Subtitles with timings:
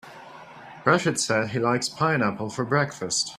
[0.83, 3.29] Rachid said he likes pineapple for breakfast.